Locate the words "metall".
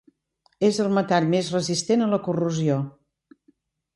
0.97-1.27